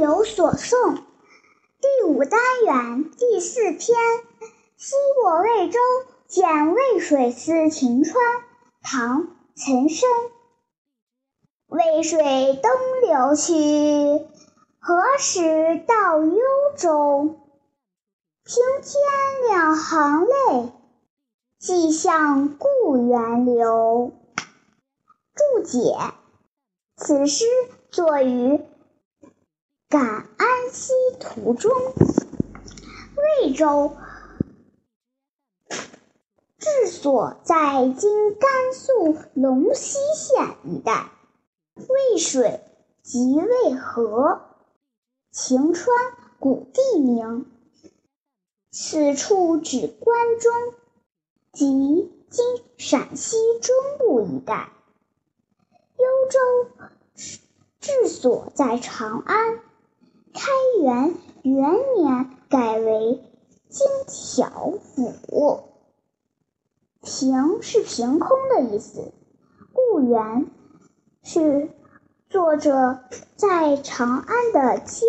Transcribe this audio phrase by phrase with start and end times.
[0.00, 3.98] 有所诵第五单元第四篇：
[4.78, 5.78] 西过渭州，
[6.26, 8.16] 见渭水思晴川。
[8.80, 9.24] 唐·
[9.54, 10.08] 岑参。
[11.66, 12.18] 渭水
[12.62, 12.70] 东
[13.02, 14.24] 流去，
[14.78, 16.40] 何时到幽
[16.78, 17.38] 州？
[18.42, 20.72] 平添两行泪，
[21.58, 24.12] 寄向故园留。
[25.34, 25.94] 注解：
[26.96, 27.44] 此诗
[27.90, 28.62] 作于
[29.90, 31.72] 感安西途中。
[33.42, 33.96] 渭州
[36.58, 41.10] 治所在今甘肃陇西县一带。
[41.74, 42.60] 渭水
[43.02, 44.42] 即渭河，
[45.32, 45.96] 晴川
[46.38, 47.50] 古地名。
[48.70, 50.52] 此处指关中，
[51.50, 52.44] 即今
[52.78, 54.70] 陕西中部一带。
[55.96, 56.38] 幽州
[57.80, 59.60] 治所在长安，
[60.32, 60.50] 开
[60.82, 63.22] 元元年改为
[63.68, 65.64] 金条府。
[67.02, 69.12] 平是凭空的意思，
[69.72, 70.50] 故园
[71.22, 71.70] 是
[72.28, 73.00] 作者
[73.36, 75.02] 在长安的家。